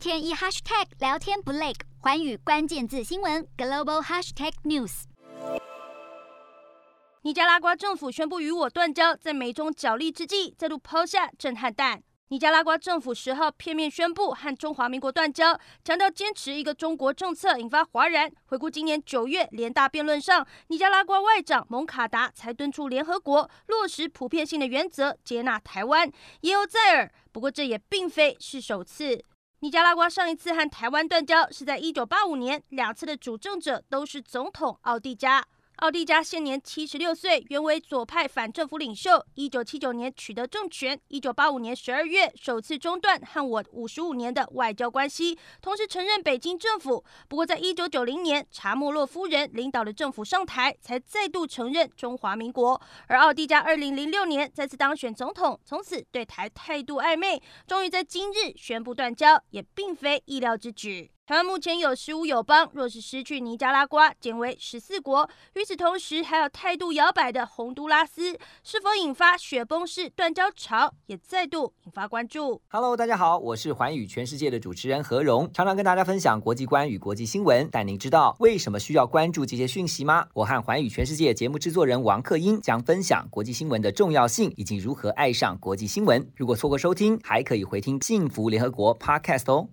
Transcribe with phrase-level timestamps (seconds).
[0.00, 5.02] 天一 hashtag 聊天不累，寰宇关键字新闻 global hashtag news。
[7.20, 12.02] 尼加拉瓜政府宣布与我断交，在美中角力之际，再度抛下震撼弹。
[12.28, 18.32] 尼加拉瓜政府十号片面宣布和中华民国断交，强调坚持一个中国政策，引发哗然。
[18.46, 26.10] 回顾今年九月联大辩论上，尼加拉瓜外长蒙卡达才敦促联合国落实普遍性的原则，接纳台湾，
[26.40, 27.12] 言犹在耳。
[27.30, 29.22] 不过这也并非是首次。
[29.62, 35.44] 尼加拉瓜上一次和台湾断交是在一九八五年，两次的主政者都是总统奥蒂加。
[35.80, 39.24] 奥蒂加现年七十六岁，原为左派反政府领袖。
[39.34, 47.02] 一九七九年取得政权，一九八五年十二月首次中断和我五十五年的外交关系，同时承认北京政府。
[47.28, 52.78] 不过，在一九九零年查莫洛夫人领导的政府上台，才再度承认中华民国。
[53.06, 61.10] 而奥蒂加二零零六年再次当选总统，从此对台态度暧昧，终于在今日宣布断交，也并非意料之举。
[61.30, 65.30] 台湾目前有十五友邦，若是失去尼加拉瓜，减为十四国。
[65.54, 72.60] 与此同时，还有态度摇摆的洪都拉斯，是否引发雪崩式断交潮，也再度引发关注。
[72.66, 77.68] Hello，大家好，我是寰宇全世界的主持人何荣，常常跟大家分享国际观与国际新闻。
[77.70, 80.26] 但您知道为什么需要关注这些讯息吗？
[80.34, 86.28] 我和寰宇全世界节目制作人王克英将分享国际新闻的重要性，以及如何爱上国际新闻。
[86.34, 89.68] 如果错过收听，还可以回听《幸福联合国》Podcast 哦。